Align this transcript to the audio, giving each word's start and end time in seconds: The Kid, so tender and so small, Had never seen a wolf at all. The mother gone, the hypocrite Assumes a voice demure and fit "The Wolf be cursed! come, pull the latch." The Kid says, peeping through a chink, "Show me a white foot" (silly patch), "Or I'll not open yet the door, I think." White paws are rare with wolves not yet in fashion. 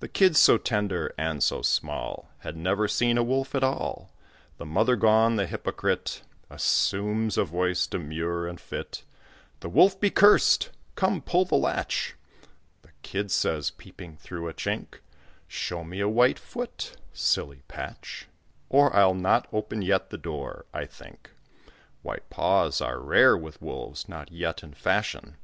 The 0.00 0.08
Kid, 0.08 0.36
so 0.36 0.58
tender 0.58 1.14
and 1.16 1.42
so 1.42 1.62
small, 1.62 2.30
Had 2.40 2.58
never 2.58 2.86
seen 2.86 3.16
a 3.16 3.22
wolf 3.22 3.54
at 3.54 3.64
all. 3.64 4.12
The 4.58 4.66
mother 4.66 4.96
gone, 4.96 5.36
the 5.36 5.46
hypocrite 5.46 6.20
Assumes 6.50 7.38
a 7.38 7.44
voice 7.46 7.86
demure 7.86 8.46
and 8.46 8.60
fit 8.60 9.02
"The 9.60 9.70
Wolf 9.70 9.98
be 9.98 10.10
cursed! 10.10 10.68
come, 10.94 11.22
pull 11.22 11.46
the 11.46 11.54
latch." 11.54 12.16
The 12.82 12.90
Kid 13.00 13.30
says, 13.30 13.70
peeping 13.70 14.18
through 14.18 14.46
a 14.46 14.52
chink, 14.52 14.98
"Show 15.48 15.82
me 15.84 16.00
a 16.00 16.06
white 16.06 16.38
foot" 16.38 16.92
(silly 17.14 17.62
patch), 17.66 18.28
"Or 18.68 18.94
I'll 18.94 19.14
not 19.14 19.46
open 19.54 19.80
yet 19.80 20.10
the 20.10 20.18
door, 20.18 20.66
I 20.74 20.84
think." 20.84 21.30
White 22.02 22.28
paws 22.28 22.82
are 22.82 23.00
rare 23.00 23.38
with 23.38 23.62
wolves 23.62 24.06
not 24.06 24.30
yet 24.30 24.62
in 24.62 24.74
fashion. 24.74 25.36